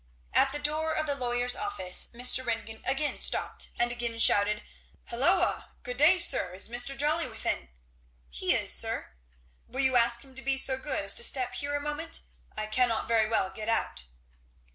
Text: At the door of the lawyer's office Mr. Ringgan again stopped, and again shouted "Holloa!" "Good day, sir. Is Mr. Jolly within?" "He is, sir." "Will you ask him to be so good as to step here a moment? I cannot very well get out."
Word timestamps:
At 0.33 0.51
the 0.51 0.57
door 0.57 0.93
of 0.95 1.05
the 1.05 1.13
lawyer's 1.13 1.55
office 1.55 2.07
Mr. 2.11 2.43
Ringgan 2.43 2.81
again 2.85 3.19
stopped, 3.19 3.67
and 3.77 3.91
again 3.91 4.17
shouted 4.17 4.63
"Holloa!" 5.11 5.73
"Good 5.83 5.97
day, 5.97 6.17
sir. 6.17 6.55
Is 6.55 6.69
Mr. 6.69 6.97
Jolly 6.97 7.27
within?" 7.27 7.69
"He 8.27 8.51
is, 8.55 8.73
sir." 8.73 9.09
"Will 9.67 9.81
you 9.81 9.95
ask 9.97 10.23
him 10.23 10.33
to 10.33 10.41
be 10.41 10.57
so 10.57 10.77
good 10.77 11.03
as 11.03 11.13
to 11.13 11.23
step 11.23 11.53
here 11.53 11.75
a 11.75 11.79
moment? 11.79 12.21
I 12.57 12.65
cannot 12.65 13.07
very 13.07 13.29
well 13.29 13.51
get 13.51 13.69
out." 13.69 14.05